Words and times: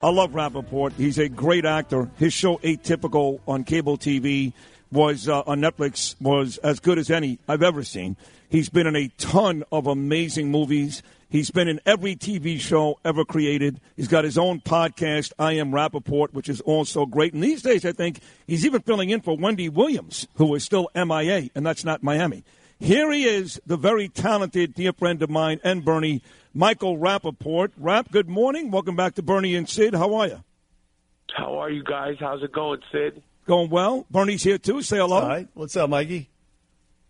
I 0.00 0.10
love 0.10 0.30
Rapaport. 0.30 0.92
He's 0.92 1.18
a 1.18 1.28
great 1.28 1.64
actor. 1.64 2.08
His 2.18 2.32
show 2.32 2.58
Atypical 2.58 3.40
on 3.48 3.64
cable 3.64 3.98
TV 3.98 4.52
was 4.92 5.28
uh, 5.28 5.40
on 5.40 5.60
Netflix 5.60 6.14
was 6.20 6.56
as 6.58 6.78
good 6.78 6.98
as 6.98 7.10
any 7.10 7.40
I've 7.48 7.64
ever 7.64 7.82
seen. 7.82 8.16
He's 8.48 8.68
been 8.68 8.86
in 8.86 8.94
a 8.94 9.08
ton 9.18 9.64
of 9.72 9.88
amazing 9.88 10.52
movies. 10.52 11.02
He's 11.30 11.50
been 11.50 11.66
in 11.66 11.80
every 11.84 12.14
TV 12.14 12.60
show 12.60 13.00
ever 13.04 13.24
created. 13.24 13.80
He's 13.96 14.06
got 14.06 14.22
his 14.22 14.38
own 14.38 14.60
podcast, 14.60 15.32
I 15.36 15.54
Am 15.54 15.72
Rapaport, 15.72 16.32
which 16.32 16.48
is 16.48 16.60
also 16.60 17.04
great. 17.04 17.34
And 17.34 17.42
these 17.42 17.62
days, 17.62 17.84
I 17.84 17.90
think 17.90 18.20
he's 18.46 18.64
even 18.64 18.82
filling 18.82 19.10
in 19.10 19.20
for 19.20 19.36
Wendy 19.36 19.68
Williams, 19.68 20.28
who 20.36 20.54
is 20.54 20.62
still 20.62 20.88
MIA, 20.94 21.50
and 21.56 21.66
that's 21.66 21.84
not 21.84 22.04
Miami. 22.04 22.44
Here 22.80 23.10
he 23.10 23.24
is, 23.24 23.60
the 23.66 23.76
very 23.76 24.08
talented 24.08 24.74
dear 24.74 24.92
friend 24.92 25.20
of 25.20 25.28
mine 25.28 25.60
and 25.64 25.84
Bernie, 25.84 26.22
Michael 26.54 26.96
Rapaport. 26.96 27.72
Rap, 27.76 28.12
good 28.12 28.28
morning. 28.28 28.70
Welcome 28.70 28.94
back 28.94 29.16
to 29.16 29.22
Bernie 29.22 29.56
and 29.56 29.68
Sid. 29.68 29.94
How 29.94 30.14
are 30.14 30.28
you? 30.28 30.44
How 31.36 31.58
are 31.58 31.70
you 31.70 31.82
guys? 31.82 32.16
How's 32.20 32.42
it 32.42 32.52
going, 32.52 32.80
Sid? 32.92 33.20
Going 33.46 33.68
well. 33.68 34.06
Bernie's 34.10 34.44
here 34.44 34.58
too. 34.58 34.82
Say 34.82 34.98
hello. 34.98 35.16
All 35.16 35.28
right. 35.28 35.48
What's 35.54 35.76
up, 35.76 35.90
Mikey? 35.90 36.30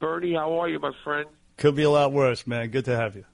Bernie, 0.01 0.35
how 0.35 0.59
are 0.59 0.69
you, 0.69 0.79
my 0.79 0.93
friend? 1.05 1.29
Could 1.59 1.77
be 1.77 1.83
a 1.83 1.91
lot 1.91 2.13
worse, 2.13 2.47
man. 2.47 2.71
Good 2.71 2.87
to 2.87 2.97
have 2.97 3.15
you. 3.15 3.25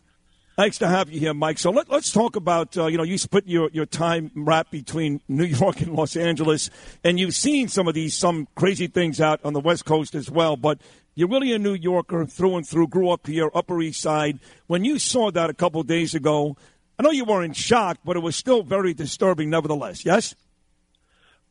Thanks 0.57 0.79
to 0.79 0.89
have 0.89 1.11
you 1.11 1.19
here, 1.19 1.35
Mike. 1.35 1.59
So 1.59 1.71
let, 1.71 1.91
us 1.91 2.13
talk 2.13 2.37
about, 2.37 2.77
uh, 2.77 2.87
you 2.87 2.97
know, 2.97 3.03
you 3.03 3.19
split 3.19 3.47
your, 3.47 3.71
your 3.73 3.87
time 3.87 4.31
Rap 4.37 4.71
between 4.71 5.21
New 5.29 5.45
York 5.45 5.81
and 5.81 5.95
Los 5.95 6.17
Angeles, 6.17 6.71
and 7.03 7.19
you've 7.19 7.35
seen 7.35 7.67
some 7.69 7.89
of 7.89 7.95
these, 7.95 8.15
some 8.15 8.47
crazy 8.55 8.87
things 8.87 9.21
out 9.21 9.41
on 9.45 9.53
the 9.53 9.61
West 9.61 9.85
Coast 9.85 10.15
as 10.15 10.31
well. 10.31 10.57
But 10.57 10.81
you're 11.15 11.29
really 11.29 11.53
a 11.53 11.59
New 11.59 11.75
Yorker 11.75 12.27
through 12.27 12.57
and 12.57 12.67
through, 12.67 12.89
grew 12.89 13.11
up 13.11 13.27
here, 13.27 13.51
Upper 13.55 13.81
East 13.81 14.01
Side. 14.01 14.41
When 14.67 14.85
you 14.85 14.99
saw 14.99 15.31
that 15.31 15.51
a 15.51 15.55
couple 15.55 15.83
days 15.83 16.15
ago, 16.15 16.57
I 16.99 17.03
know 17.03 17.11
you 17.11 17.25
weren't 17.25 17.57
shocked, 17.57 18.01
but 18.05 18.17
it 18.17 18.21
was 18.21 18.37
still 18.37 18.63
very 18.63 18.95
disturbing 18.95 19.51
nevertheless, 19.51 20.05
yes? 20.05 20.35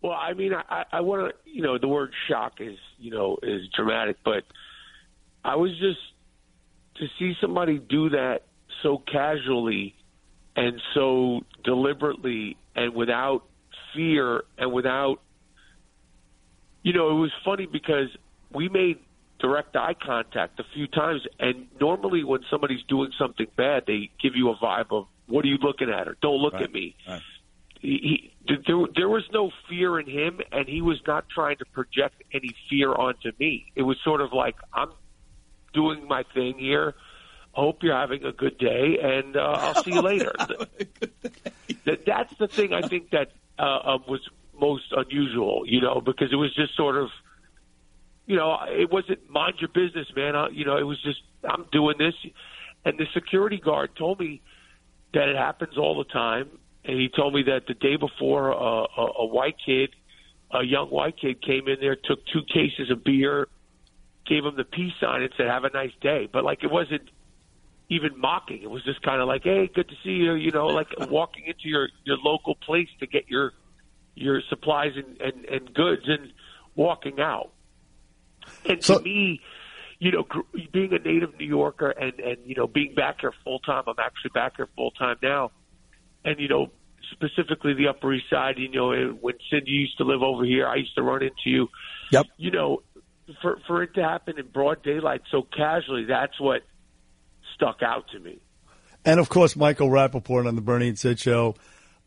Well, 0.02 0.14
I 0.14 0.34
mean, 0.34 0.54
I, 0.54 0.84
I 0.92 1.02
want 1.02 1.30
to, 1.32 1.50
you 1.50 1.62
know, 1.62 1.78
the 1.78 1.88
word 1.88 2.12
shock 2.28 2.60
is, 2.60 2.78
you 3.00 3.12
know, 3.12 3.38
is 3.42 3.62
dramatic, 3.74 4.18
but 4.26 4.44
I 5.46 5.56
was 5.56 5.72
just 5.80 6.00
to 6.96 7.06
see 7.18 7.34
somebody 7.40 7.80
do 7.80 8.10
that 8.10 8.44
so 8.82 8.98
casually 8.98 9.96
and 10.58 10.82
so 10.94 11.42
deliberately 11.64 12.58
and 12.76 12.94
without 12.94 13.46
fear 13.96 14.44
and 14.58 14.74
without, 14.74 15.22
you 16.84 16.92
know, 16.92 17.10
it 17.10 17.20
was 17.20 17.32
funny 17.46 17.66
because 17.66 18.10
we 18.52 18.68
made 18.68 19.00
direct 19.44 19.76
eye 19.76 19.94
contact 19.94 20.60
a 20.60 20.64
few 20.74 20.88
times. 20.88 21.22
And 21.40 21.68
normally, 21.80 22.24
when 22.24 22.40
somebody's 22.50 22.84
doing 22.88 23.12
something 23.20 23.48
bad, 23.56 23.84
they 23.86 24.10
give 24.22 24.36
you 24.36 24.50
a 24.50 24.56
vibe 24.56 24.92
of 24.92 25.08
"What 25.28 25.46
are 25.46 25.50
you 25.50 25.58
looking 25.58 25.90
at?" 25.90 26.08
or 26.08 26.18
"Don't 26.22 26.42
look 26.42 26.54
right. 26.54 26.64
at 26.64 26.72
me." 26.72 26.96
Right. 27.08 27.22
He, 27.80 28.32
he, 28.48 28.56
there, 28.66 28.78
there 28.96 29.10
was 29.10 29.24
no 29.34 29.52
fear 29.70 30.00
in 30.00 30.08
him, 30.08 30.40
and 30.54 30.68
he 30.68 30.82
was 30.82 31.02
not 31.06 31.28
trying 31.28 31.58
to 31.58 31.66
project 31.66 32.24
any 32.32 32.56
fear 32.70 32.94
onto 32.94 33.32
me. 33.38 33.72
It 33.76 33.82
was 33.82 33.98
sort 34.04 34.22
of 34.22 34.32
like 34.32 34.56
I'm 34.74 34.92
doing 35.74 36.08
my 36.08 36.24
thing 36.34 36.58
here. 36.58 36.96
Hope 37.52 37.84
you're 37.84 37.96
having 37.96 38.24
a 38.24 38.32
good 38.32 38.58
day, 38.58 38.98
and 39.04 39.36
uh, 39.36 39.42
I'll 39.42 39.84
see 39.84 39.92
you 39.92 40.02
later. 40.14 40.34
that, 41.84 42.06
that's 42.06 42.34
the 42.38 42.48
thing 42.48 42.74
I 42.74 42.88
think 42.88 43.10
that 43.12 43.32
uh, 43.60 43.62
uh, 43.62 43.98
was 44.08 44.22
most 44.60 44.94
unusual, 44.96 45.64
you 45.66 45.82
know, 45.82 46.00
because 46.00 46.32
it 46.32 46.38
was 46.38 46.56
just 46.56 46.76
sort 46.78 46.96
of 46.96 47.10
you 48.26 48.36
know, 48.36 48.58
it 48.68 48.92
wasn't 48.92 49.30
mind 49.30 49.56
your 49.60 49.70
business, 49.70 50.08
man. 50.16 50.36
I, 50.36 50.50
you 50.50 50.66
know, 50.66 50.78
it 50.78 50.84
was 50.84 51.02
just 51.02 51.22
I'm 51.44 51.66
doing 51.72 51.98
this, 51.98 52.14
and 52.86 52.98
the 52.98 53.06
security 53.14 53.58
guard 53.58 53.96
told 53.98 54.20
me 54.20 54.42
that 55.14 55.30
it 55.30 55.36
happens 55.36 55.78
all 55.78 55.98
the 55.98 56.10
time, 56.12 56.50
and 56.86 57.00
he 57.00 57.10
told 57.10 57.34
me 57.34 57.44
that 57.44 57.68
the 57.68 57.74
day 57.74 57.96
before 57.96 58.54
uh, 58.54 58.88
a, 58.98 59.08
a 59.20 59.26
white 59.26 59.56
kid, 59.64 59.90
a 60.52 60.64
young 60.64 60.88
white 60.88 61.16
kid, 61.20 61.42
came 61.42 61.68
in 61.68 61.78
there, 61.82 61.96
took 61.96 62.26
two 62.28 62.42
cases 62.44 62.90
of 62.92 63.04
beer, 63.04 63.48
gave 64.26 64.46
him 64.46 64.56
the 64.56 64.64
peace 64.64 64.94
sign, 65.02 65.22
and 65.22 65.32
said, 65.36 65.48
"Have 65.48 65.66
a 65.66 65.72
nice 65.72 65.94
day." 66.02 66.30
But 66.32 66.44
like 66.44 66.64
it 66.64 66.72
wasn't 66.72 67.10
even 67.90 68.18
mocking. 68.18 68.64
It 68.64 68.70
was 68.70 68.84
just 68.84 69.02
kind 69.02 69.22
of 69.22 69.28
like, 69.28 69.44
"Hey, 69.44 69.70
good 69.74 69.90
to 69.90 69.96
see 70.04 70.12
you." 70.12 70.34
You 70.34 70.52
know, 70.52 70.68
like 70.68 70.88
walking 71.10 71.44
into 71.46 71.68
your 71.68 71.90
your 72.06 72.18
local 72.24 72.56
place 72.56 72.90
to 73.02 73.08
get 73.08 73.30
your 73.30 73.52
your 74.16 74.42
supplies 74.50 74.94
and 74.96 75.20
and, 75.20 75.46
and 75.46 75.74
goods 75.74 76.04
and 76.08 76.32
walking 76.76 77.20
out. 77.20 77.52
And 78.66 78.84
So- 78.84 78.98
to 79.00 79.04
me, 79.04 79.42
you 80.00 80.12
know, 80.12 80.24
gr- 80.24 80.42
being 80.72 80.94
a 80.94 81.00
native 81.00 81.38
New 81.40 81.46
Yorker 81.48 81.90
and 81.90 82.20
and 82.20 82.38
you 82.46 82.56
know 82.56 82.68
being 82.68 82.94
back 82.94 83.22
here 83.22 83.34
full 83.44 83.60
time, 83.60 83.84
I'm 83.88 83.96
actually 84.00 84.32
back 84.34 84.58
here 84.58 84.68
full 84.76 84.92
time 84.92 85.18
now, 85.22 85.52
and 86.26 86.40
you 86.40 86.48
know 86.50 86.72
specifically 87.12 87.74
the 87.74 87.88
Upper 87.88 88.14
East 88.14 88.30
Side. 88.30 88.58
You 88.58 88.70
know, 88.70 89.18
when 89.22 89.36
Sid 89.50 89.64
used 89.68 89.98
to 89.98 90.04
live 90.04 90.22
over 90.22 90.44
here, 90.44 90.68
I 90.68 90.76
used 90.76 90.96
to 90.96 91.04
run 91.04 91.22
into 91.22 91.34
you. 91.46 91.70
Yep. 92.12 92.26
You 92.38 92.52
know, 92.52 92.82
for 93.42 93.60
for 93.68 93.84
it 93.84 93.94
to 93.96 94.04
happen 94.04 94.38
in 94.40 94.48
broad 94.48 94.84
daylight 94.84 95.22
so 95.32 95.44
casually, 95.44 96.06
that's 96.06 96.40
what 96.40 96.64
stuck 97.56 97.82
out 97.82 98.10
to 98.12 98.20
me. 98.20 98.40
And 99.06 99.20
of 99.20 99.30
course, 99.30 99.56
Michael 99.56 99.90
Rapaport 99.90 100.48
on 100.48 100.56
the 100.56 100.62
Bernie 100.62 100.88
and 100.90 100.98
Sid 101.00 101.20
show. 101.20 101.56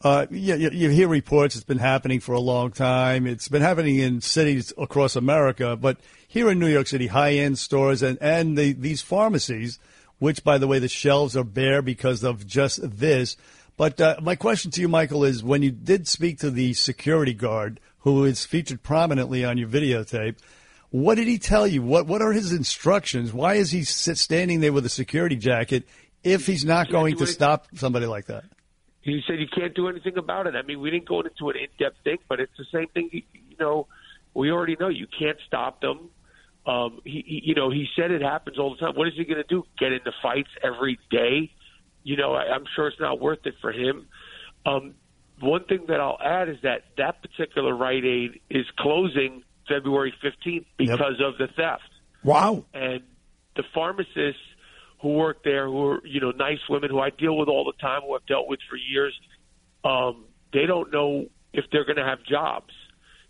Uh, 0.02 0.26
you, 0.30 0.54
you, 0.56 0.70
you 0.70 0.90
hear 0.90 1.08
reports 1.08 1.56
it's 1.56 1.64
been 1.64 1.78
happening 1.78 2.20
for 2.20 2.32
a 2.32 2.40
long 2.40 2.70
time. 2.70 3.26
It's 3.26 3.48
been 3.48 3.62
happening 3.62 3.98
in 3.98 4.20
cities 4.20 4.72
across 4.76 5.16
America, 5.16 5.74
but 5.74 5.98
here 6.28 6.50
in 6.50 6.58
New 6.58 6.68
York 6.68 6.86
City, 6.86 7.06
high-end 7.06 7.58
stores 7.58 8.02
and 8.02 8.18
and 8.20 8.58
the, 8.58 8.72
these 8.72 9.00
pharmacies, 9.00 9.78
which 10.18 10.44
by 10.44 10.58
the 10.58 10.66
way, 10.66 10.78
the 10.78 10.88
shelves 10.88 11.36
are 11.36 11.44
bare 11.44 11.80
because 11.80 12.22
of 12.22 12.46
just 12.46 12.98
this. 12.98 13.36
But 13.78 14.00
uh, 14.00 14.16
my 14.22 14.36
question 14.36 14.70
to 14.72 14.80
you, 14.80 14.88
Michael, 14.88 15.24
is 15.24 15.42
when 15.42 15.62
you 15.62 15.70
did 15.70 16.06
speak 16.08 16.38
to 16.40 16.50
the 16.50 16.74
security 16.74 17.34
guard 17.34 17.80
who 18.00 18.24
is 18.24 18.44
featured 18.44 18.82
prominently 18.82 19.44
on 19.44 19.58
your 19.58 19.68
videotape, 19.68 20.36
what 20.90 21.16
did 21.16 21.26
he 21.26 21.38
tell 21.38 21.66
you? 21.66 21.82
What 21.82 22.06
what 22.06 22.22
are 22.22 22.32
his 22.32 22.52
instructions? 22.52 23.32
Why 23.32 23.54
is 23.54 23.70
he 23.70 23.82
standing 23.82 24.60
there 24.60 24.72
with 24.72 24.84
a 24.84 24.90
security 24.90 25.36
jacket 25.36 25.84
if 26.22 26.46
he's 26.46 26.64
not 26.66 26.90
going 26.90 27.16
to 27.16 27.26
stop 27.26 27.66
somebody 27.74 28.06
like 28.06 28.26
that? 28.26 28.44
He 29.06 29.22
said 29.26 29.38
you 29.38 29.46
can't 29.48 29.74
do 29.74 29.88
anything 29.88 30.18
about 30.18 30.46
it. 30.46 30.54
I 30.56 30.62
mean, 30.62 30.80
we 30.80 30.90
didn't 30.90 31.08
go 31.08 31.20
into 31.20 31.48
an 31.50 31.56
in-depth 31.56 31.96
thing, 32.04 32.18
but 32.28 32.40
it's 32.40 32.52
the 32.58 32.66
same 32.72 32.88
thing. 32.88 33.08
You, 33.12 33.22
you 33.32 33.56
know, 33.58 33.86
we 34.34 34.50
already 34.50 34.76
know 34.78 34.88
you 34.88 35.06
can't 35.18 35.38
stop 35.46 35.80
them. 35.80 36.10
Um, 36.66 37.00
he, 37.04 37.22
he, 37.26 37.42
you 37.44 37.54
know, 37.54 37.70
he 37.70 37.86
said 37.94 38.10
it 38.10 38.22
happens 38.22 38.58
all 38.58 38.70
the 38.70 38.76
time. 38.78 38.96
What 38.96 39.06
is 39.08 39.14
he 39.16 39.24
going 39.24 39.42
to 39.42 39.48
do? 39.48 39.62
Get 39.78 39.92
into 39.92 40.10
fights 40.22 40.50
every 40.62 40.98
day? 41.10 41.52
You 42.02 42.16
know, 42.16 42.34
I, 42.34 42.52
I'm 42.54 42.64
sure 42.74 42.88
it's 42.88 43.00
not 43.00 43.20
worth 43.20 43.46
it 43.46 43.54
for 43.60 43.70
him. 43.72 44.06
Um, 44.66 44.94
one 45.40 45.64
thing 45.64 45.84
that 45.88 46.00
I'll 46.00 46.18
add 46.22 46.48
is 46.48 46.56
that 46.64 46.82
that 46.98 47.22
particular 47.22 47.74
Rite 47.76 48.04
Aid 48.04 48.40
is 48.50 48.66
closing 48.78 49.44
February 49.68 50.12
15th 50.24 50.66
because 50.78 51.20
of 51.24 51.38
the 51.38 51.46
theft 51.56 51.82
Wow. 52.24 52.64
and 52.74 53.02
the 53.54 53.62
pharmacists 53.74 54.40
who 55.00 55.14
work 55.14 55.44
there, 55.44 55.66
who 55.66 55.86
are 55.86 56.06
you 56.06 56.20
know 56.20 56.30
nice 56.30 56.58
women 56.68 56.90
who 56.90 57.00
I 57.00 57.10
deal 57.10 57.36
with 57.36 57.48
all 57.48 57.64
the 57.64 57.80
time, 57.80 58.02
who 58.02 58.14
I've 58.14 58.26
dealt 58.26 58.48
with 58.48 58.60
for 58.68 58.76
years, 58.76 59.14
um, 59.84 60.24
they 60.52 60.66
don't 60.66 60.92
know 60.92 61.26
if 61.52 61.64
they're 61.72 61.84
going 61.84 61.96
to 61.96 62.04
have 62.04 62.18
jobs. 62.28 62.72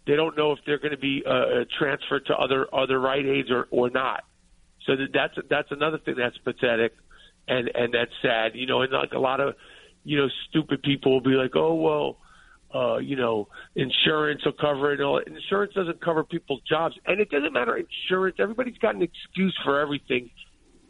They 0.06 0.15
don't 0.15 0.37
know 0.37 0.53
if 0.53 0.60
they're 0.65 0.78
going 0.78 0.93
to 0.93 0.99
be 0.99 1.22
uh, 1.27 1.65
transferred 1.78 2.27
to 2.27 2.34
other 2.34 2.66
other 2.72 3.00
Rite 3.00 3.27
Aids 3.27 3.50
or 3.50 3.66
or 3.71 3.91
not. 3.91 4.25
So 4.87 4.94
that, 4.94 5.09
that's 5.12 5.34
that's 5.50 5.72
another 5.72 5.99
thing 5.99 6.15
that's 6.16 6.38
pathetic, 6.38 6.93
and 7.49 7.71
and 7.75 7.93
that's 7.93 8.12
sad. 8.22 8.53
You 8.54 8.66
know, 8.66 8.83
and 8.83 8.93
like 8.93 9.12
a 9.12 9.19
lot 9.19 9.41
of 9.41 9.54
you 10.04 10.19
know 10.19 10.28
stupid 10.48 10.83
people 10.83 11.12
will 11.12 11.21
be 11.21 11.37
like, 11.37 11.56
oh 11.56 11.75
well. 11.75 12.19
Uh, 12.75 12.98
you 12.98 13.15
know, 13.15 13.48
insurance 13.77 14.44
will 14.44 14.53
cover 14.53 14.93
it. 14.93 15.00
All 15.00 15.19
insurance 15.19 15.72
doesn't 15.72 16.04
cover 16.04 16.25
people's 16.25 16.60
jobs, 16.69 16.97
and 17.06 17.21
it 17.21 17.31
doesn't 17.31 17.53
matter. 17.53 17.77
Insurance, 17.77 18.37
everybody's 18.41 18.77
got 18.78 18.97
an 18.97 19.03
excuse 19.03 19.56
for 19.65 19.81
everything 19.81 20.28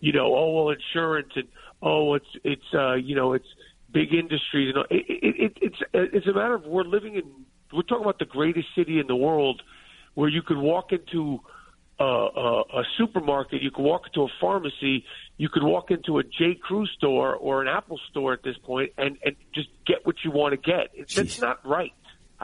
you 0.06 0.12
know, 0.12 0.36
oh 0.36 0.52
well, 0.52 0.70
insurance 0.70 1.32
and 1.34 1.48
oh, 1.82 2.14
it's 2.14 2.32
it's 2.44 2.72
uh, 2.72 2.94
you 2.94 3.16
know, 3.16 3.32
it's 3.32 3.48
big 3.90 4.14
industries 4.14 4.68
and 4.68 4.78
all. 4.78 4.84
it, 4.88 5.04
it, 5.08 5.34
it, 5.36 5.58
it's 5.60 5.78
it's 5.92 6.26
a 6.28 6.32
matter 6.32 6.54
of 6.54 6.64
we're 6.64 6.84
living 6.84 7.16
in 7.16 7.24
we're 7.72 7.82
talking 7.82 8.04
about 8.04 8.20
the 8.20 8.24
greatest 8.24 8.68
city 8.76 9.00
in 9.00 9.08
the 9.08 9.16
world, 9.16 9.62
where 10.14 10.28
you 10.28 10.42
could 10.42 10.58
walk 10.58 10.92
into 10.92 11.40
a, 11.98 12.04
a, 12.04 12.60
a 12.60 12.82
supermarket, 12.96 13.62
you 13.62 13.72
could 13.72 13.82
walk 13.82 14.02
into 14.06 14.22
a 14.22 14.28
pharmacy, 14.40 15.04
you 15.38 15.48
could 15.48 15.64
walk 15.64 15.90
into 15.90 16.18
a 16.18 16.22
J. 16.22 16.54
Crew 16.54 16.86
store 16.86 17.34
or 17.34 17.60
an 17.60 17.66
Apple 17.66 17.98
store 18.08 18.32
at 18.32 18.44
this 18.44 18.56
point, 18.58 18.92
and 18.96 19.18
and 19.24 19.34
just 19.52 19.70
get 19.88 20.06
what 20.06 20.14
you 20.24 20.30
want 20.30 20.52
to 20.52 20.56
get. 20.56 20.90
It's, 20.94 21.16
that's 21.16 21.40
not 21.40 21.66
right. 21.66 21.92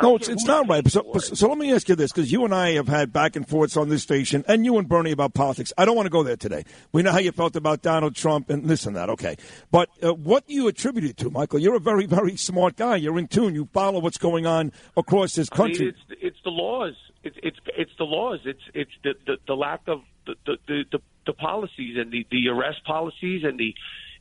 No, 0.00 0.16
it's, 0.16 0.28
it's 0.28 0.44
not 0.46 0.68
right. 0.68 0.88
So, 0.90 1.12
so 1.18 1.48
let 1.48 1.58
me 1.58 1.72
ask 1.72 1.88
you 1.88 1.94
this, 1.94 2.12
because 2.12 2.32
you 2.32 2.44
and 2.44 2.54
I 2.54 2.70
have 2.72 2.88
had 2.88 3.12
back 3.12 3.36
and 3.36 3.46
forths 3.46 3.76
on 3.76 3.90
this 3.90 4.02
station, 4.02 4.44
and 4.48 4.64
you 4.64 4.78
and 4.78 4.88
Bernie 4.88 5.10
about 5.10 5.34
politics. 5.34 5.72
I 5.76 5.84
don't 5.84 5.96
want 5.96 6.06
to 6.06 6.10
go 6.10 6.22
there 6.22 6.36
today. 6.36 6.64
We 6.92 7.02
know 7.02 7.12
how 7.12 7.18
you 7.18 7.32
felt 7.32 7.56
about 7.56 7.82
Donald 7.82 8.16
Trump 8.16 8.48
and 8.48 8.64
this 8.64 8.86
and 8.86 8.96
that, 8.96 9.10
okay. 9.10 9.36
But 9.70 9.90
uh, 10.02 10.14
what 10.14 10.46
do 10.46 10.54
you 10.54 10.68
attribute 10.68 11.04
it 11.04 11.16
to, 11.18 11.30
Michael? 11.30 11.58
You're 11.58 11.76
a 11.76 11.80
very, 11.80 12.06
very 12.06 12.36
smart 12.36 12.76
guy. 12.76 12.96
You're 12.96 13.18
in 13.18 13.28
tune. 13.28 13.54
You 13.54 13.68
follow 13.72 14.00
what's 14.00 14.18
going 14.18 14.46
on 14.46 14.72
across 14.96 15.34
this 15.34 15.48
I 15.52 15.56
mean, 15.56 15.68
country. 15.68 15.88
it's 15.88 16.20
it's 16.22 16.38
the 16.44 16.50
laws. 16.50 16.94
It's 17.22 17.36
it's 17.42 17.58
it's 17.76 17.92
the 17.98 18.04
laws. 18.04 18.40
It's 18.44 18.62
it's 18.74 18.92
the 19.04 19.14
the, 19.26 19.36
the 19.46 19.54
lack 19.54 19.82
of 19.88 20.00
the 20.26 20.34
the, 20.46 20.56
the 20.66 20.84
the 20.92 20.98
the 21.26 21.32
policies 21.32 21.96
and 21.98 22.10
the 22.10 22.26
the 22.30 22.48
arrest 22.48 22.84
policies 22.84 23.44
and 23.44 23.58
the 23.58 23.74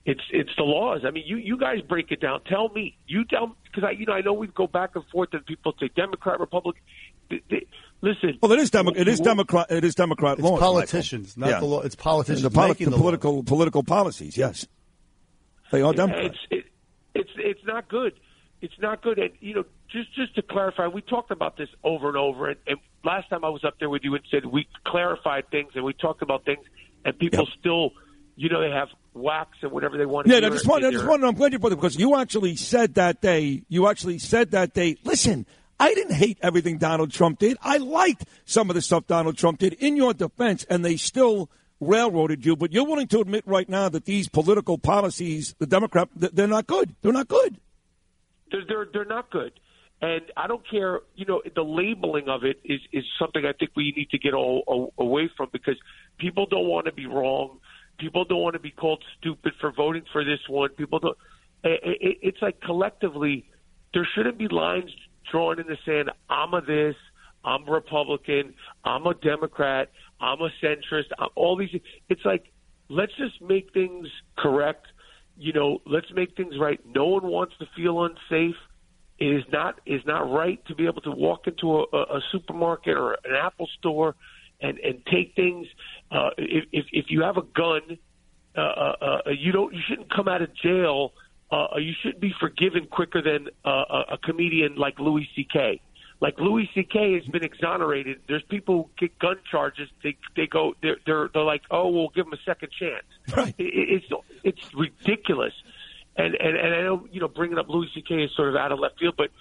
it's 0.06 0.22
it's 0.32 0.50
the 0.58 0.64
laws. 0.64 1.02
I 1.06 1.12
mean, 1.12 1.24
you 1.28 1.38
you 1.38 1.58
guys 1.58 1.80
break 1.82 2.12
it 2.12 2.20
down. 2.22 2.42
Tell 2.46 2.70
me, 2.70 2.98
you 3.08 3.24
tell 3.26 3.56
because 3.64 3.84
I 3.84 3.92
you 3.92 4.06
know 4.06 4.14
I 4.14 4.22
know 4.22 4.34
we 4.34 4.48
go 4.48 4.68
back 4.68 4.92
and 4.96 5.04
forth 5.12 5.30
and 5.34 5.46
people 5.46 5.74
say 5.80 5.90
Democrat, 5.96 6.40
Republican. 6.40 6.82
They, 7.30 7.42
they, 7.50 7.68
listen. 8.02 8.38
Well, 8.42 8.52
it 8.52 8.60
is 8.60 8.70
Demo- 8.72 8.92
it 8.96 9.08
is 9.08 9.20
Democrat. 9.20 9.68
It 9.70 9.84
is 9.86 9.96
Democrat 9.96 10.40
It's 10.40 10.44
laws. 10.48 10.60
politicians, 10.60 11.38
Michael. 11.38 11.52
not 11.54 11.60
the 11.62 11.66
law. 11.68 11.82
It's 11.82 11.96
politicians 11.96 12.42
The, 12.42 12.50
poli- 12.50 12.70
making 12.70 12.86
the 12.90 12.92
the 12.92 12.98
political 12.98 13.36
law. 13.38 13.42
political 13.44 13.84
policies. 13.84 14.38
Yes, 14.38 14.66
they 15.72 15.82
are 15.82 15.94
Democrat. 15.94 16.26
It's 16.26 16.38
it, 16.50 16.66
it's 17.14 17.30
it's 17.38 17.66
not 17.66 17.88
good. 17.88 18.14
It's 18.62 18.78
not 18.80 19.02
good. 19.02 19.18
And 19.20 19.32
you 19.40 19.54
know, 19.56 19.64
just 19.90 20.14
just 20.16 20.36
to 20.36 20.42
clarify, 20.42 20.88
we 20.88 21.02
talked 21.02 21.32
about 21.32 21.58
this 21.58 21.70
over 21.84 22.08
and 22.10 22.18
over. 22.18 22.50
And, 22.50 22.58
and 22.68 22.78
last 23.04 23.30
time 23.30 23.46
I 23.46 23.50
was 23.50 23.64
up 23.64 23.76
there 23.80 23.90
with 23.90 24.04
you 24.04 24.16
and 24.16 24.24
said 24.32 24.46
we 24.46 24.68
clarified 24.86 25.50
things 25.52 25.72
and 25.76 25.84
we 25.86 25.94
talked 25.94 26.22
about 26.22 26.44
things, 26.46 26.66
and 27.06 27.18
people 27.18 27.46
Yep. 27.48 27.60
still, 27.60 27.92
you 28.36 28.50
know, 28.50 28.62
they 28.62 28.72
have 28.72 28.90
wax 29.14 29.58
and 29.62 29.72
whatever 29.72 29.98
they 29.98 30.06
want. 30.06 30.28
Yeah, 30.28 30.38
I 30.38 30.50
just 30.50 30.68
want, 30.68 30.86
I 30.86 30.92
just 30.92 31.06
wanted. 31.06 31.28
I'm 31.28 31.36
glad 31.36 31.54
you 31.54 31.60
brought 31.60 31.74
it 31.74 31.78
because 31.78 31.98
you 31.98 32.16
actually 32.18 32.56
said 32.56 32.96
that 32.96 33.22
day. 33.22 33.64
You 33.70 33.88
actually 33.88 34.20
said 34.20 34.52
that 34.52 34.74
day. 34.74 34.98
Listen, 35.04 35.46
I 35.80 35.94
didn't 35.94 36.16
hate 36.16 36.38
everything 36.42 36.78
Donald 36.78 37.12
Trump 37.12 37.40
did. 37.40 37.58
I 37.62 37.78
liked 37.78 38.26
some 38.46 38.70
of 38.70 38.76
the 38.76 38.82
stuff 38.82 39.08
Donald 39.08 39.38
Trump 39.38 39.60
did. 39.60 39.74
In 39.74 39.98
your 39.98 40.14
defense, 40.14 40.64
and 40.70 40.86
they 40.86 40.96
still 40.98 41.50
railroaded 41.80 42.46
you. 42.46 42.56
But 42.56 42.72
you're 42.72 42.86
willing 42.86 43.08
to 43.08 43.20
admit 43.20 43.44
right 43.48 43.68
now 43.68 43.90
that 43.90 44.06
these 44.06 44.30
political 44.30 44.78
policies, 44.78 45.56
the 45.60 45.68
Democrat, 45.68 46.10
they're 46.16 46.48
not 46.48 46.68
good. 46.68 46.96
They're 47.02 47.12
not 47.12 47.28
good. 47.28 47.58
they're 48.52 48.62
they're 48.68 48.88
they're 48.94 49.06
not 49.06 49.30
good. 49.32 49.54
And 50.04 50.22
I 50.36 50.48
don't 50.48 50.68
care, 50.68 51.02
you 51.16 51.26
know, 51.26 51.44
the 51.54 51.62
labeling 51.64 52.28
of 52.28 52.44
it 52.44 52.60
is 52.64 52.80
is 52.92 53.04
something 53.20 53.46
I 53.46 53.54
think 53.54 53.72
we 53.76 53.94
need 53.96 54.10
to 54.12 54.18
get 54.18 54.34
all, 54.34 54.64
all 54.66 54.94
away 54.98 55.30
from 55.36 55.50
because 55.52 55.78
people 56.18 56.48
don't 56.50 56.68
want 56.68 56.86
to 56.88 56.92
be 56.92 57.06
wrong. 57.06 57.60
People 58.02 58.26
don't 58.26 58.42
want 58.42 58.56
to 58.56 58.60
be 58.60 58.72
called 58.72 59.04
stupid 59.20 59.54
for 59.62 59.72
voting 59.72 60.04
for 60.12 60.26
this 60.26 60.40
one. 60.50 60.70
People 60.70 61.00
don't. 61.00 61.18
It, 61.64 61.80
it, 61.84 62.18
it's 62.24 62.42
like 62.42 62.60
collectively, 62.62 63.46
there 63.94 64.08
shouldn't 64.16 64.40
be 64.40 64.48
lines 64.48 64.90
drawn 65.32 65.60
in 65.60 65.68
the 65.68 65.78
sand. 65.86 66.10
I'm 66.28 66.54
a 66.56 66.62
this. 66.62 66.96
I'm 67.46 67.68
a 67.68 67.72
Republican. 67.72 68.56
I'm 68.84 69.06
a 69.06 69.14
Democrat. 69.14 69.92
I'm 70.20 70.40
a 70.42 70.50
centrist. 70.64 71.12
I'm, 71.20 71.30
all 71.36 71.56
these. 71.56 71.70
It's 72.10 72.26
like 72.26 72.52
let's 72.90 73.14
just 73.18 73.40
make 73.40 73.72
things 73.72 74.08
correct. 74.36 74.88
You 75.38 75.54
know, 75.54 75.80
let's 75.86 76.12
make 76.14 76.36
things 76.36 76.56
right. 76.60 76.80
No 76.86 77.06
one 77.06 77.28
wants 77.28 77.54
to 77.60 77.66
feel 77.76 78.04
unsafe. 78.04 78.56
It 79.20 79.26
is 79.26 79.44
not 79.52 79.80
is 79.86 80.02
not 80.08 80.32
right 80.32 80.60
to 80.66 80.76
be 80.76 80.88
able 80.88 81.02
to 81.02 81.12
walk 81.12 81.46
into 81.46 81.86
a, 81.94 81.98
a 81.98 82.22
supermarket 82.32 82.98
or 82.98 83.14
an 83.14 83.36
Apple 83.40 83.70
store 83.78 84.16
and 84.62 84.78
and 84.80 85.06
take 85.06 85.36
things. 85.36 85.68
Uh, 86.12 86.30
if, 86.38 86.66
if 86.72 86.86
if 86.92 87.06
you 87.10 87.22
have 87.24 87.38
a 87.38 87.42
gun, 87.42 87.98
uh, 88.56 88.62
uh, 88.62 88.96
uh, 89.02 89.30
you 89.32 89.52
don't 89.52 89.74
you 89.74 89.82
shouldn't 89.88 90.14
come 90.14 90.28
out 90.28 90.42
of 90.42 90.54
jail. 90.56 91.14
Uh, 91.52 91.78
you 91.78 91.94
shouldn't 92.02 92.22
be 92.22 92.34
forgiven 92.40 92.88
quicker 92.90 93.22
than 93.22 93.50
uh, 93.66 94.04
a, 94.12 94.18
comedian 94.18 94.76
like 94.78 94.98
Louis 95.00 95.28
C.K. 95.36 95.82
Like 96.22 96.40
Louis 96.40 96.70
C.K. 96.74 97.16
has 97.16 97.26
been 97.26 97.44
exonerated. 97.44 98.22
There's 98.26 98.44
people 98.44 98.84
who 98.84 98.90
get 98.98 99.20
gun 99.20 99.36
charges. 99.50 99.90
They 100.02 100.18
they 100.36 100.48
go 100.48 100.76
they're 100.82 100.98
they're, 101.06 101.30
they're 101.34 101.44
like 101.44 101.64
oh 101.70 101.90
we'll 101.90 102.10
give 102.10 102.26
them 102.26 102.34
a 102.34 102.44
second 102.46 102.70
chance. 102.72 103.04
Right. 103.36 103.54
It, 103.58 104.02
it's 104.04 104.06
it's 104.44 104.74
ridiculous. 104.74 105.54
And, 106.16 106.36
and 106.36 106.56
and 106.58 106.74
I 106.74 106.82
know 106.84 107.08
you 107.12 107.20
know 107.20 107.28
bringing 107.28 107.58
up 107.58 107.68
Louis 107.68 107.90
C.K. 107.94 108.16
is 108.16 108.32
sort 108.36 108.50
of 108.50 108.56
out 108.56 108.72
of 108.72 108.80
left 108.80 109.00
field, 109.00 109.16
but 109.18 109.32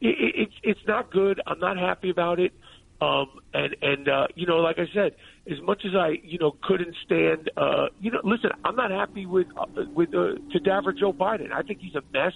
it, 0.00 0.08
it, 0.08 0.34
it's 0.36 0.54
it's 0.62 0.86
not 0.86 1.10
good. 1.10 1.40
I'm 1.46 1.60
not 1.60 1.78
happy 1.78 2.10
about 2.10 2.40
it. 2.40 2.52
Um, 3.00 3.28
and 3.54 3.76
and 3.80 4.08
uh, 4.08 4.26
you 4.34 4.46
know, 4.46 4.56
like 4.56 4.78
I 4.78 4.86
said, 4.92 5.14
as 5.50 5.60
much 5.62 5.82
as 5.84 5.94
I 5.94 6.18
you 6.22 6.38
know 6.38 6.56
couldn't 6.62 6.96
stand, 7.04 7.50
uh, 7.56 7.86
you 8.00 8.10
know, 8.10 8.20
listen, 8.24 8.50
I'm 8.64 8.74
not 8.74 8.90
happy 8.90 9.24
with 9.24 9.46
uh, 9.56 9.66
with 9.94 10.12
uh, 10.14 10.34
cadaver 10.52 10.92
Joe 10.92 11.12
Biden. 11.12 11.52
I 11.52 11.62
think 11.62 11.78
he's 11.80 11.94
a 11.94 12.02
mess. 12.12 12.32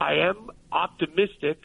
I 0.00 0.14
am 0.14 0.50
optimistic 0.72 1.58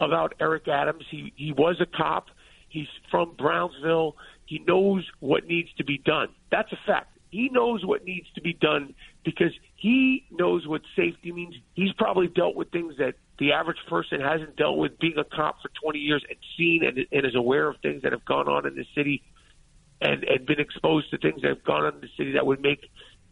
about 0.00 0.34
Eric 0.40 0.66
Adams. 0.66 1.04
He 1.10 1.32
he 1.36 1.52
was 1.52 1.76
a 1.80 1.86
cop. 1.86 2.28
He's 2.70 2.88
from 3.10 3.34
Brownsville. 3.36 4.16
He 4.46 4.60
knows 4.66 5.06
what 5.20 5.46
needs 5.46 5.68
to 5.76 5.84
be 5.84 5.98
done. 5.98 6.28
That's 6.50 6.72
a 6.72 6.78
fact. 6.86 7.18
He 7.30 7.50
knows 7.50 7.84
what 7.84 8.04
needs 8.04 8.26
to 8.34 8.40
be 8.40 8.54
done 8.54 8.94
because 9.24 9.52
he 9.76 10.24
knows 10.30 10.66
what 10.66 10.80
safety 10.96 11.32
means. 11.32 11.54
He's 11.74 11.92
probably 11.92 12.28
dealt 12.28 12.56
with 12.56 12.70
things 12.70 12.94
that 12.98 13.14
the 13.38 13.52
average 13.52 13.78
person 13.88 14.20
hasn't 14.20 14.56
dealt 14.56 14.78
with 14.78 14.98
being 14.98 15.18
a 15.18 15.24
cop 15.24 15.62
for 15.62 15.70
20 15.82 15.98
years 15.98 16.24
and 16.28 16.38
seen 16.56 16.82
and, 16.84 16.98
and 17.12 17.26
is 17.26 17.34
aware 17.34 17.68
of 17.68 17.76
things 17.82 18.02
that 18.02 18.12
have 18.12 18.24
gone 18.24 18.48
on 18.48 18.66
in 18.66 18.74
the 18.74 18.84
city 18.94 19.22
and, 20.00 20.24
and 20.24 20.46
been 20.46 20.60
exposed 20.60 21.10
to 21.10 21.18
things 21.18 21.42
that 21.42 21.48
have 21.48 21.64
gone 21.64 21.84
on 21.84 21.94
in 21.94 22.00
the 22.00 22.08
city 22.16 22.32
that 22.32 22.46
would 22.46 22.60
make 22.60 22.80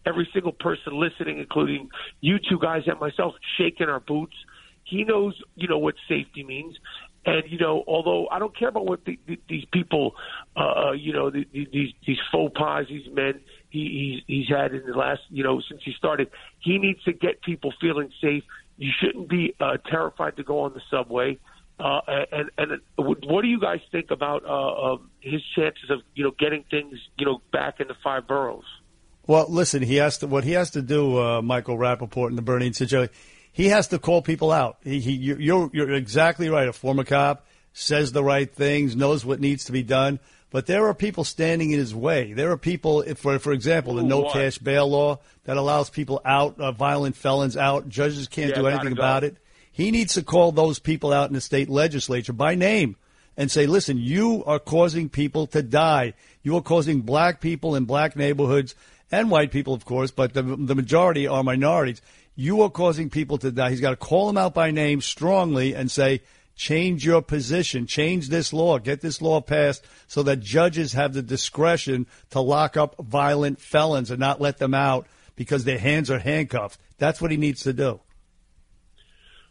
every 0.04 0.28
single 0.32 0.52
person 0.52 0.98
listening, 0.98 1.38
including 1.38 1.90
you 2.20 2.38
two 2.38 2.58
guys 2.58 2.82
and 2.86 2.98
myself, 3.00 3.34
shaking 3.58 3.88
our 3.88 4.00
boots. 4.00 4.34
He 4.84 5.02
knows, 5.02 5.34
you 5.56 5.66
know, 5.66 5.78
what 5.78 5.96
safety 6.08 6.44
means. 6.44 6.76
And 7.26 7.42
you 7.48 7.58
know, 7.58 7.82
although 7.88 8.28
I 8.30 8.38
don't 8.38 8.56
care 8.56 8.68
about 8.68 8.86
what 8.86 9.04
the, 9.04 9.18
the, 9.26 9.38
these 9.48 9.64
people, 9.72 10.14
uh, 10.56 10.92
you 10.92 11.12
know, 11.12 11.28
the, 11.28 11.44
the, 11.52 11.66
these 11.72 11.92
these 12.06 12.18
faux 12.30 12.52
pas, 12.56 12.86
these 12.88 13.08
men 13.12 13.40
he, 13.68 14.22
he's 14.28 14.46
he's 14.46 14.48
had 14.48 14.72
in 14.72 14.86
the 14.86 14.96
last, 14.96 15.22
you 15.28 15.42
know, 15.42 15.60
since 15.68 15.80
he 15.84 15.92
started, 15.98 16.30
he 16.60 16.78
needs 16.78 17.02
to 17.02 17.12
get 17.12 17.42
people 17.42 17.74
feeling 17.80 18.10
safe. 18.22 18.44
You 18.78 18.90
shouldn't 19.00 19.28
be 19.28 19.54
uh, 19.58 19.78
terrified 19.88 20.36
to 20.36 20.42
go 20.42 20.60
on 20.60 20.74
the 20.74 20.82
subway. 20.90 21.38
Uh, 21.78 22.00
and 22.32 22.50
and 22.56 22.80
what 22.96 23.42
do 23.42 23.48
you 23.48 23.60
guys 23.60 23.80
think 23.92 24.10
about 24.10 24.44
uh, 24.46 24.92
um, 24.92 25.10
his 25.20 25.42
chances 25.54 25.90
of 25.90 26.00
you 26.14 26.24
know 26.24 26.32
getting 26.38 26.64
things 26.70 26.98
you 27.18 27.26
know 27.26 27.42
back 27.52 27.80
in 27.80 27.88
the 27.88 27.96
five 28.02 28.26
boroughs? 28.26 28.64
Well, 29.26 29.46
listen, 29.48 29.82
he 29.82 29.96
has 29.96 30.18
to. 30.18 30.26
What 30.26 30.44
he 30.44 30.52
has 30.52 30.70
to 30.70 30.82
do, 30.82 31.20
uh, 31.20 31.42
Michael 31.42 31.76
Rapaport 31.76 32.30
in 32.30 32.36
the 32.36 32.42
Bernie 32.42 32.72
situation, 32.72 33.12
he 33.52 33.68
has 33.68 33.88
to 33.88 33.98
call 33.98 34.22
people 34.22 34.52
out. 34.52 34.78
He, 34.84 35.00
he, 35.00 35.12
you're 35.12 35.68
you're 35.72 35.92
exactly 35.92 36.48
right. 36.48 36.68
A 36.68 36.72
former 36.72 37.04
cop 37.04 37.46
says 37.74 38.12
the 38.12 38.24
right 38.24 38.50
things, 38.50 38.96
knows 38.96 39.24
what 39.24 39.38
needs 39.38 39.64
to 39.64 39.72
be 39.72 39.82
done, 39.82 40.18
but 40.50 40.66
there 40.66 40.86
are 40.86 40.94
people 40.94 41.24
standing 41.24 41.70
in 41.72 41.78
his 41.78 41.94
way. 41.94 42.32
There 42.32 42.50
are 42.50 42.56
people, 42.56 43.02
for 43.16 43.38
for 43.38 43.52
example, 43.52 43.94
the 43.94 44.02
no 44.02 44.20
what? 44.20 44.32
cash 44.32 44.58
bail 44.58 44.88
law 44.88 45.18
that 45.44 45.56
allows 45.56 45.90
people 45.90 46.20
out, 46.24 46.58
uh, 46.60 46.72
violent 46.72 47.16
felons 47.16 47.56
out. 47.56 47.88
Judges 47.88 48.28
can't 48.28 48.50
Yeah, 48.50 48.56
do 48.56 48.66
anything 48.66 48.92
about 48.92 49.24
it. 49.24 49.36
He 49.72 49.90
needs 49.90 50.14
to 50.14 50.22
call 50.22 50.52
those 50.52 50.78
people 50.78 51.12
out 51.12 51.28
in 51.28 51.34
the 51.34 51.40
state 51.40 51.68
legislature 51.68 52.32
by 52.32 52.54
name 52.54 52.96
and 53.36 53.50
say, 53.50 53.66
listen, 53.66 53.98
you 53.98 54.42
are 54.46 54.58
causing 54.58 55.08
people 55.08 55.46
to 55.48 55.62
die. 55.62 56.14
You 56.42 56.56
are 56.56 56.62
causing 56.62 57.02
black 57.02 57.40
people 57.40 57.74
in 57.74 57.84
black 57.84 58.16
neighborhoods 58.16 58.74
and 59.12 59.30
white 59.30 59.50
people, 59.50 59.74
of 59.74 59.84
course, 59.84 60.10
but 60.10 60.32
the, 60.32 60.42
the 60.42 60.74
majority 60.74 61.26
are 61.26 61.44
minorities. 61.44 62.00
You 62.34 62.62
are 62.62 62.70
causing 62.70 63.10
people 63.10 63.38
to 63.38 63.50
die. 63.50 63.70
He's 63.70 63.80
got 63.80 63.90
to 63.90 63.96
call 63.96 64.26
them 64.26 64.38
out 64.38 64.54
by 64.54 64.70
name 64.70 65.00
strongly 65.00 65.74
and 65.74 65.90
say, 65.90 66.22
change 66.56 67.04
your 67.04 67.22
position, 67.22 67.86
change 67.86 68.28
this 68.28 68.52
law, 68.52 68.78
get 68.78 69.02
this 69.02 69.20
law 69.20 69.40
passed 69.40 69.84
so 70.08 70.22
that 70.24 70.40
judges 70.40 70.94
have 70.94 71.12
the 71.12 71.22
discretion 71.22 72.06
to 72.30 72.40
lock 72.40 72.76
up 72.76 72.96
violent 72.98 73.60
felons 73.60 74.10
and 74.10 74.18
not 74.18 74.40
let 74.40 74.58
them 74.58 74.74
out 74.74 75.06
because 75.36 75.64
their 75.64 75.78
hands 75.78 76.10
are 76.10 76.18
handcuffed. 76.18 76.80
That's 76.98 77.20
what 77.20 77.30
he 77.30 77.36
needs 77.36 77.62
to 77.62 77.72
do. 77.72 78.00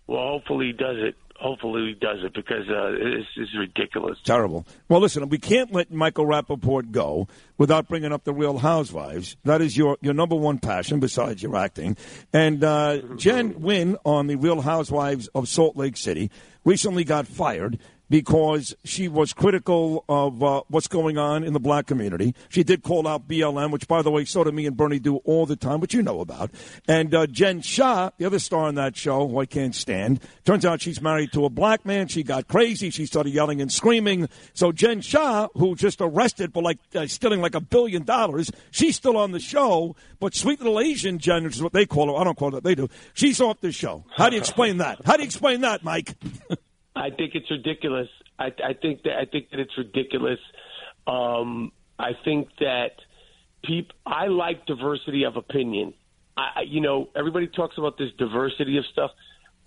Well, 0.08 0.28
hopefully 0.28 0.68
he 0.68 0.74
does 0.74 0.98
it. 0.98 1.16
Hopefully 1.38 1.88
he 1.88 1.94
does 1.94 2.20
it 2.24 2.34
because 2.34 2.68
uh, 2.70 2.92
this 2.92 3.26
is 3.36 3.50
ridiculous. 3.58 4.18
Terrible. 4.24 4.66
Well, 4.88 5.02
listen, 5.02 5.28
we 5.28 5.38
can't 5.38 5.72
let 5.74 5.92
Michael 5.92 6.26
Rapaport 6.26 6.92
go 6.92 7.28
without 7.58 7.90
bringing 7.90 8.14
up 8.14 8.24
the 8.24 8.34
Real 8.34 8.58
Housewives. 8.58 9.36
That 9.44 9.62
is 9.62 9.76
your, 9.76 9.98
your 10.02 10.14
number 10.14 10.36
one 10.36 10.60
passion 10.60 11.02
besides 11.02 11.44
your 11.44 11.58
acting. 11.58 11.98
And 12.32 12.64
uh, 12.64 13.00
Jen 13.18 13.56
Nguyen 13.56 13.98
on 14.06 14.28
the 14.28 14.38
Real 14.38 14.62
Housewives 14.62 15.28
of 15.36 15.50
Salt 15.50 15.76
Lake 15.76 15.98
City 15.98 16.32
recently 16.64 17.04
got 17.04 17.28
fired 17.28 17.80
because 18.10 18.76
she 18.84 19.08
was 19.08 19.34
critical 19.34 20.06
of 20.08 20.44
uh, 20.44 20.62
what's 20.68 20.88
going 20.88 21.18
on 21.18 21.44
in 21.44 21.54
the 21.54 21.60
black 21.60 21.88
community. 21.88 22.36
She 22.50 22.64
did 22.64 22.84
call 22.84 23.08
out 23.08 23.28
BLM, 23.28 23.72
which, 23.72 23.88
by 23.88 24.02
the 24.02 24.12
way, 24.12 24.26
so 24.26 24.44
do 24.44 24.52
me 24.52 24.66
and 24.66 24.78
Bernie 24.78 25.00
do 25.00 25.18
all 25.18 25.46
the 25.46 25.56
time, 25.56 25.80
which 25.80 25.94
you 25.94 26.02
know 26.02 26.22
about. 26.22 26.52
And 26.88 27.14
uh, 27.14 27.28
Jen 27.28 27.62
Shah, 27.62 28.12
the 28.18 28.26
other 28.26 28.40
star 28.40 28.66
on 28.66 28.76
that 28.76 28.96
show, 28.96 29.28
who 29.28 29.40
I 29.40 29.46
can't 29.46 29.76
stand, 29.76 30.20
turns 30.44 30.66
out 30.66 30.82
she's 30.82 31.02
married 31.02 31.32
to 31.34 31.46
a 31.46 31.50
black 31.50 31.86
man. 31.86 32.08
She 32.08 32.24
got 32.24 32.48
crazy. 32.48 32.90
She 32.90 33.06
started 33.06 33.34
yelling 33.34 33.62
and 33.62 33.72
screaming. 33.72 34.30
So 34.54 34.72
Jen 34.72 35.02
Shah, 35.02 35.48
who 35.56 35.76
just 35.76 36.00
arrested 36.02 36.54
for 36.54 36.62
like 36.62 36.80
uh, 36.94 37.08
stealing 37.08 37.42
like 37.42 37.56
a 37.56 37.62
billion 37.62 38.04
dollars, 38.04 38.52
she's 38.72 38.96
still 38.96 39.18
on 39.18 39.32
the 39.32 39.40
show. 39.40 39.96
But 40.20 40.36
sweet 40.36 40.60
little 40.60 40.80
Asian 40.80 41.20
Jen, 41.20 41.44
which 41.44 41.56
is 41.56 41.64
what 41.64 41.74
they 41.74 41.86
call 41.86 42.08
her, 42.08 42.20
I 42.20 42.24
don't 42.24 42.38
call 42.38 42.52
her 42.52 42.58
that, 42.58 42.64
they 42.64 42.76
do. 42.76 42.88
She's 43.14 43.42
off 43.42 43.62
the 43.62 43.72
show. 43.72 44.06
How 44.16 44.30
do 44.30 44.36
you 44.36 44.42
explain 44.42 44.78
that? 44.78 45.00
How 45.06 45.18
do 45.18 45.24
you 45.24 45.28
explain 45.28 45.62
that, 45.62 45.84
Mike? 45.84 46.16
I 46.96 47.10
think 47.10 47.36
it's 47.36 47.50
ridiculous. 47.52 48.08
I, 48.40 48.46
I 48.64 48.74
think 48.82 49.04
that 49.04 49.14
I 49.20 49.26
think 49.26 49.50
that 49.52 49.60
it's 49.60 49.78
ridiculous. 49.78 50.40
Um, 51.08 51.72
I 52.00 52.12
think 52.24 52.50
that 52.60 52.92
peop 53.64 53.92
I 54.06 54.28
like 54.28 54.66
diversity 54.66 55.24
of 55.24 55.36
opinion. 55.36 55.94
I, 56.38 56.62
you 56.68 56.82
know, 56.82 57.10
everybody 57.16 57.48
talks 57.48 57.78
about 57.78 57.98
this 57.98 58.10
diversity 58.18 58.78
of 58.78 58.86
stuff. 58.92 59.12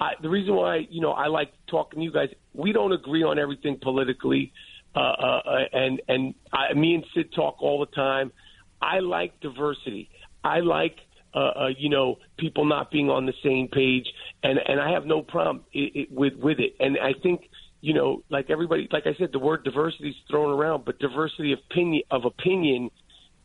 I, 0.01 0.13
the 0.21 0.29
reason 0.29 0.55
why, 0.55 0.87
you 0.91 1.01
know, 1.01 1.13
I 1.13 1.29
like 1.29 1.51
talking 1.69 2.01
to 2.01 2.05
you 2.05 2.13
guys. 2.13 2.29
We 2.55 2.73
don't 2.73 2.93
agree 2.93 3.23
on 3.23 3.39
everything 3.39 3.79
politically, 3.83 4.53
uh, 4.95 4.99
uh, 5.01 5.41
uh, 5.45 5.59
and 5.73 6.03
and 6.09 6.35
I, 6.53 6.75
me 6.75 6.95
and 6.95 7.05
Sid 7.15 7.33
talk 7.35 7.57
all 7.61 7.81
the 7.81 7.95
time. 7.95 8.33
I 8.81 9.01
like 9.01 9.41
diversity. 9.41 10.09
I 10.45 10.61
like 10.61 10.97
uh, 11.35 11.39
uh, 11.39 11.69
you 11.77 11.91
know, 11.91 12.17
people 12.39 12.65
not 12.65 12.91
being 12.91 13.11
on 13.11 13.27
the 13.27 13.35
same 13.45 13.69
page, 13.69 14.07
and 14.43 14.59
and 14.59 14.81
I 14.81 14.93
have 14.93 15.07
no 15.07 15.23
problem 15.23 15.65
it, 15.73 15.93
it, 15.95 16.13
with 16.13 16.35
with 16.35 16.59
it. 16.59 16.77
And 16.81 16.99
I 16.99 17.13
think 17.21 17.49
you 17.81 17.95
know, 17.95 18.23
like 18.29 18.51
everybody, 18.51 18.89
like 18.91 19.07
I 19.07 19.15
said, 19.19 19.31
the 19.33 19.39
word 19.39 19.65
diversity 19.65 20.11
is 20.11 20.17
thrown 20.29 20.51
around, 20.51 20.85
but 20.85 20.99
diversity 20.99 21.53
of 21.53 21.61
opinion 21.71 22.03
of 22.11 22.25
opinion 22.25 22.91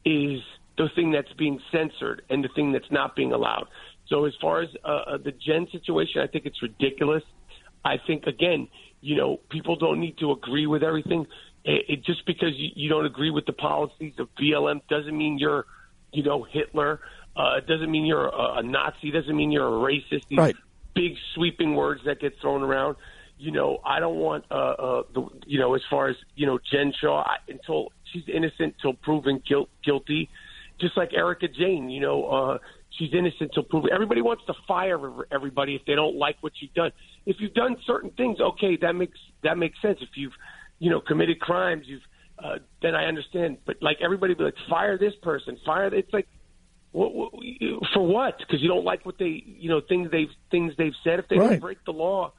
is 0.05 0.41
the 0.77 0.89
thing 0.95 1.11
that's 1.11 1.31
being 1.33 1.59
censored 1.71 2.23
and 2.29 2.43
the 2.43 2.49
thing 2.55 2.71
that's 2.71 2.91
not 2.91 3.15
being 3.15 3.31
allowed. 3.31 3.67
So 4.07 4.25
as 4.25 4.33
far 4.41 4.61
as 4.61 4.69
uh, 4.83 4.87
uh 4.87 5.17
the 5.17 5.31
Gen 5.31 5.67
situation, 5.71 6.21
I 6.21 6.27
think 6.27 6.45
it's 6.45 6.61
ridiculous. 6.61 7.23
I 7.85 7.97
think 8.05 8.25
again, 8.25 8.67
you 9.01 9.17
know, 9.17 9.39
people 9.49 9.75
don't 9.75 9.99
need 9.99 10.17
to 10.19 10.31
agree 10.31 10.65
with 10.65 10.83
everything. 10.83 11.27
It, 11.63 11.85
it 11.89 12.05
just 12.05 12.25
because 12.25 12.53
you, 12.55 12.69
you 12.75 12.89
don't 12.89 13.05
agree 13.05 13.29
with 13.29 13.45
the 13.45 13.53
policies 13.53 14.13
of 14.17 14.29
BLM 14.39 14.81
doesn't 14.89 15.15
mean 15.15 15.37
you're, 15.37 15.65
you 16.11 16.23
know, 16.23 16.43
Hitler. 16.43 17.01
Uh, 17.35 17.57
it 17.57 17.67
doesn't 17.67 17.91
mean 17.91 18.05
you're 18.05 18.27
a, 18.27 18.59
a 18.59 18.63
Nazi. 18.63 19.09
It 19.09 19.11
doesn't 19.11 19.35
mean 19.35 19.51
you're 19.51 19.67
a 19.67 19.91
racist. 19.91 20.25
Right. 20.35 20.55
Big 20.95 21.13
sweeping 21.35 21.75
words 21.75 22.01
that 22.05 22.19
get 22.19 22.33
thrown 22.41 22.63
around. 22.63 22.95
You 23.37 23.51
know, 23.51 23.79
I 23.85 23.99
don't 23.99 24.17
want, 24.17 24.45
uh, 24.51 24.53
uh, 24.53 25.03
the, 25.13 25.27
you 25.47 25.59
know, 25.59 25.73
as 25.73 25.81
far 25.89 26.07
as 26.07 26.15
you 26.35 26.45
know, 26.45 26.59
Jen 26.71 26.93
Shah 27.01 27.21
I, 27.21 27.37
until 27.49 27.89
she's 28.11 28.23
innocent 28.33 28.75
till 28.81 28.93
proven 28.93 29.41
guilt, 29.47 29.69
guilty. 29.83 30.29
Just 30.79 30.97
like 30.97 31.13
Erika 31.13 31.47
Jayne, 31.47 31.89
you 31.89 31.99
know, 31.99 32.25
uh, 32.25 32.57
she's 32.97 33.13
innocent 33.13 33.51
till 33.53 33.63
proven. 33.63 33.89
Everybody 33.93 34.21
wants 34.21 34.43
to 34.47 34.53
fire 34.67 34.99
everybody 35.31 35.75
if 35.75 35.81
they 35.85 35.95
don't 35.95 36.15
like 36.15 36.37
what 36.41 36.53
you've 36.59 36.73
done. 36.73 36.91
If 37.25 37.37
you've 37.39 37.53
done 37.53 37.75
certain 37.85 38.11
things, 38.11 38.39
okay, 38.39 38.77
that 38.81 38.93
makes 38.93 39.17
that 39.43 39.57
makes 39.57 39.81
sense. 39.81 39.99
If 40.01 40.09
you've, 40.15 40.33
you 40.79 40.89
know, 40.89 41.01
committed 41.01 41.39
crimes, 41.39 41.85
you've 41.87 42.01
uh, 42.39 42.55
then 42.81 42.95
I 42.95 43.05
understand. 43.05 43.57
But 43.65 43.77
like 43.81 43.97
everybody, 44.03 44.33
be 44.33 44.43
like, 44.43 44.55
fire 44.69 44.97
this 44.97 45.13
person, 45.21 45.57
fire. 45.65 45.93
It's 45.93 46.11
like 46.13 46.27
for 46.93 48.07
what? 48.07 48.37
Because 48.37 48.61
you 48.61 48.67
don't 48.67 48.85
like 48.85 49.05
what 49.05 49.17
they, 49.17 49.43
you 49.45 49.69
know, 49.69 49.81
things 49.81 50.11
they've 50.11 50.29
things 50.51 50.73
they've 50.77 50.93
said. 51.03 51.19
If 51.19 51.27
they 51.27 51.37
right. 51.37 51.59
break 51.59 51.83
the 51.85 51.91
law, 51.91 52.33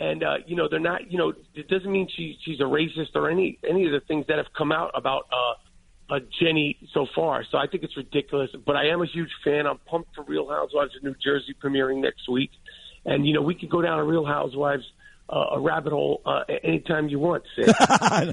and 0.00 0.24
uh, 0.24 0.38
you 0.46 0.56
know 0.56 0.68
they're 0.68 0.80
not, 0.80 1.10
you 1.10 1.18
know, 1.18 1.32
it 1.54 1.68
doesn't 1.68 1.90
mean 1.90 2.08
she 2.16 2.36
she's 2.44 2.58
a 2.60 2.64
racist 2.64 3.14
or 3.14 3.30
any 3.30 3.58
any 3.68 3.86
of 3.86 3.92
the 3.92 4.00
things 4.00 4.26
that 4.28 4.38
have 4.38 4.52
come 4.56 4.72
out 4.72 4.90
about 4.94 5.26
uh, 5.32 6.14
uh, 6.14 6.18
Jenny 6.40 6.76
so 6.92 7.06
far. 7.14 7.44
So 7.50 7.58
I 7.58 7.68
think 7.68 7.84
it's 7.84 7.96
ridiculous. 7.96 8.50
But 8.66 8.76
I 8.76 8.88
am 8.88 9.00
a 9.00 9.06
huge 9.06 9.30
fan. 9.44 9.66
I'm 9.66 9.78
pumped 9.78 10.14
for 10.16 10.24
Real 10.24 10.48
Housewives 10.48 10.96
of 10.96 11.04
New 11.04 11.14
Jersey 11.22 11.54
premiering 11.62 12.00
next 12.00 12.28
week, 12.28 12.50
and 13.04 13.26
you 13.26 13.34
know 13.34 13.42
we 13.42 13.54
could 13.54 13.70
go 13.70 13.80
down 13.80 13.98
a 14.00 14.04
Real 14.04 14.24
Housewives 14.24 14.84
uh, 15.30 15.46
a 15.52 15.60
rabbit 15.60 15.92
hole 15.92 16.20
uh, 16.26 16.40
anytime 16.64 17.08
you 17.08 17.18
want. 17.18 17.44
Sid. 17.54 17.66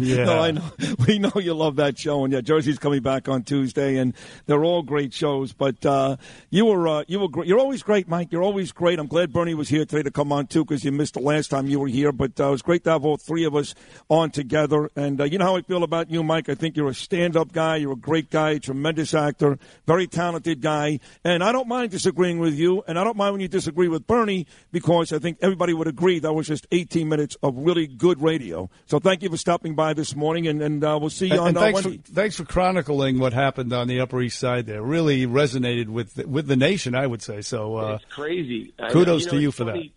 yeah. 0.01 0.25
No, 0.25 0.39
I 0.39 0.51
know. 0.51 0.63
We 1.07 1.19
know 1.19 1.31
you 1.35 1.53
love 1.53 1.77
that 1.77 1.97
show, 1.97 2.23
and 2.25 2.33
yeah, 2.33 2.41
Jersey's 2.41 2.79
coming 2.79 3.01
back 3.01 3.29
on 3.29 3.43
Tuesday, 3.43 3.97
and 3.97 4.13
they're 4.45 4.63
all 4.63 4.81
great 4.81 5.13
shows. 5.13 5.53
But 5.53 5.85
uh, 5.85 6.17
you 6.49 6.65
were 6.65 6.87
uh, 6.87 7.03
you 7.07 7.19
were 7.19 7.29
great. 7.29 7.47
You're 7.47 7.59
always 7.59 7.83
great, 7.83 8.07
Mike. 8.09 8.31
You're 8.31 8.43
always 8.43 8.71
great. 8.71 8.99
I'm 8.99 9.07
glad 9.07 9.31
Bernie 9.31 9.53
was 9.53 9.69
here 9.69 9.85
today 9.85 10.03
to 10.03 10.11
come 10.11 10.31
on 10.31 10.47
too, 10.47 10.65
because 10.65 10.83
you 10.83 10.91
missed 10.91 11.13
the 11.13 11.21
last 11.21 11.49
time 11.49 11.67
you 11.67 11.79
were 11.79 11.87
here. 11.87 12.11
But 12.11 12.39
uh, 12.39 12.47
it 12.47 12.51
was 12.51 12.61
great 12.61 12.83
to 12.85 12.91
have 12.91 13.05
all 13.05 13.17
three 13.17 13.45
of 13.45 13.55
us 13.55 13.75
on 14.09 14.31
together. 14.31 14.89
And 14.95 15.21
uh, 15.21 15.25
you 15.25 15.37
know 15.37 15.45
how 15.45 15.55
I 15.55 15.61
feel 15.61 15.83
about 15.83 16.09
you, 16.09 16.23
Mike. 16.23 16.49
I 16.49 16.55
think 16.55 16.75
you're 16.75 16.89
a 16.89 16.95
stand-up 16.95 17.53
guy. 17.53 17.77
You're 17.77 17.93
a 17.93 17.95
great 17.95 18.29
guy, 18.29 18.57
tremendous 18.57 19.13
actor, 19.13 19.59
very 19.85 20.07
talented 20.07 20.61
guy, 20.61 20.99
and 21.23 21.43
I 21.43 21.51
don't 21.51 21.67
mind 21.67 21.91
disagreeing 21.91 22.39
with 22.39 22.55
you, 22.55 22.83
and 22.87 22.99
I 22.99 23.03
don't 23.03 23.17
mind 23.17 23.33
when 23.33 23.41
you 23.41 23.47
disagree 23.47 23.87
with 23.87 24.07
Bernie 24.07 24.47
because 24.71 25.13
I 25.13 25.19
think 25.19 25.37
everybody 25.41 25.73
would 25.73 25.87
agree 25.87 26.19
that 26.19 26.33
was 26.33 26.47
just 26.47 26.67
eight 26.71 26.86
18 26.87 27.09
minutes 27.09 27.35
of 27.43 27.53
really 27.57 27.85
good 27.85 28.21
radio. 28.21 28.69
So 28.85 28.99
thank 28.99 29.21
you 29.21 29.29
for 29.29 29.35
stopping 29.35 29.75
by 29.75 29.93
this 29.93 30.15
morning, 30.15 30.47
and, 30.47 30.61
and 30.61 30.81
uh, 30.83 30.97
we'll 30.99 31.09
see 31.09 31.27
you 31.27 31.33
and, 31.33 31.41
on 31.41 31.47
and 31.49 31.57
thanks, 31.57 31.79
uh, 31.79 31.89
for, 31.89 32.13
thanks 32.13 32.35
for 32.37 32.45
chronicling 32.45 33.19
what 33.19 33.33
happened 33.33 33.73
on 33.73 33.89
the 33.89 33.99
Upper 33.99 34.21
East 34.21 34.39
Side 34.39 34.67
there. 34.67 34.81
Really 34.81 35.27
resonated 35.27 35.89
with 35.89 36.25
with 36.25 36.47
the 36.47 36.55
nation, 36.55 36.95
I 36.95 37.05
would 37.05 37.21
say. 37.21 37.41
So 37.41 37.75
uh, 37.75 37.95
it's 37.95 38.13
crazy. 38.13 38.73
Kudos 38.89 39.25
you 39.25 39.27
know, 39.27 39.31
to 39.33 39.41
you 39.41 39.51
for 39.51 39.65
funny. 39.65 39.93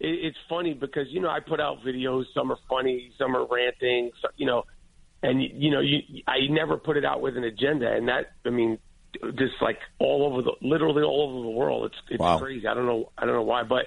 that. 0.00 0.08
it's 0.08 0.38
funny 0.48 0.72
because 0.72 1.06
you 1.10 1.20
know 1.20 1.28
I 1.28 1.40
put 1.40 1.60
out 1.60 1.82
videos. 1.84 2.24
Some 2.32 2.50
are 2.50 2.58
funny, 2.66 3.12
some 3.18 3.36
are 3.36 3.46
ranting. 3.46 4.10
you 4.36 4.46
know, 4.46 4.64
and 5.22 5.42
you 5.42 5.70
know, 5.70 5.80
you, 5.80 5.98
I 6.26 6.46
never 6.48 6.78
put 6.78 6.96
it 6.96 7.04
out 7.04 7.20
with 7.20 7.36
an 7.36 7.44
agenda, 7.44 7.92
and 7.92 8.08
that 8.08 8.32
I 8.46 8.50
mean, 8.50 8.78
just 9.34 9.60
like 9.60 9.80
all 9.98 10.24
over 10.32 10.40
the, 10.40 10.52
literally 10.62 11.02
all 11.02 11.30
over 11.30 11.42
the 11.42 11.50
world. 11.50 11.84
It's 11.92 12.00
it's 12.08 12.20
wow. 12.20 12.38
crazy. 12.38 12.66
I 12.66 12.72
don't 12.72 12.86
know, 12.86 13.12
I 13.18 13.26
don't 13.26 13.34
know 13.34 13.42
why, 13.42 13.64
but 13.64 13.84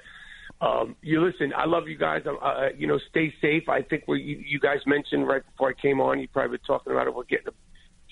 um, 0.62 0.96
you 1.02 1.24
listen. 1.26 1.54
I 1.56 1.66
love 1.66 1.88
you 1.88 1.98
guys. 1.98 2.24
Uh, 2.26 2.36
uh, 2.36 2.70
you 2.78 2.86
know, 2.88 3.00
stay 3.10 3.34
safe. 3.42 3.70
I 3.70 3.82
think 3.82 4.04
we 4.08 4.22
you, 4.22 4.44
you 4.46 4.60
guys 4.60 4.80
mentioned 4.86 5.28
right 5.28 5.44
before 5.46 5.70
I 5.70 5.82
came 5.82 6.02
on. 6.02 6.20
You 6.20 6.28
probably 6.28 6.58
been 6.58 6.66
talking 6.68 6.92
about 6.92 7.08
it. 7.08 7.16
We're 7.16 7.24
getting 7.24 7.48
a 7.48 7.52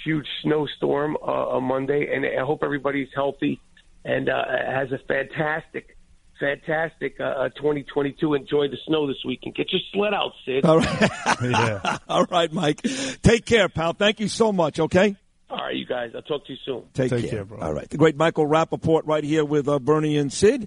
huge 0.05 0.27
snowstorm 0.43 1.17
uh, 1.21 1.25
on 1.55 1.63
Monday, 1.65 2.07
and 2.13 2.25
I 2.25 2.45
hope 2.45 2.61
everybody's 2.63 3.09
healthy 3.13 3.59
and 4.05 4.29
uh, 4.29 4.45
has 4.65 4.89
a 4.93 4.99
fantastic, 5.07 5.97
fantastic 6.39 7.19
uh, 7.19 7.49
2022. 7.49 8.29
Uh, 8.31 8.33
Enjoy 8.35 8.67
the 8.69 8.77
snow 8.87 9.07
this 9.07 9.17
weekend. 9.25 9.55
Get 9.55 9.67
your 9.73 9.81
sled 9.93 10.13
out, 10.13 10.31
Sid. 10.45 10.63
All 10.63 10.79
right. 10.79 11.09
yeah. 11.41 11.97
All 12.07 12.25
right, 12.31 12.51
Mike. 12.53 12.81
Take 13.23 13.45
care, 13.45 13.67
pal. 13.67 13.91
Thank 13.91 14.21
you 14.21 14.29
so 14.29 14.53
much. 14.53 14.79
Okay. 14.79 15.17
All 15.49 15.57
right, 15.57 15.75
you 15.75 15.85
guys. 15.85 16.11
I'll 16.15 16.21
talk 16.21 16.45
to 16.45 16.53
you 16.53 16.59
soon. 16.65 16.83
Take, 16.93 17.09
Take 17.09 17.21
care. 17.23 17.29
care, 17.31 17.45
bro. 17.45 17.59
All 17.59 17.73
right. 17.73 17.89
The 17.89 17.97
great 17.97 18.15
Michael 18.15 18.45
Rapaport 18.47 19.01
right 19.05 19.23
here 19.23 19.43
with 19.45 19.67
uh, 19.67 19.79
Bernie 19.79 20.17
and 20.17 20.31
Sid. 20.31 20.65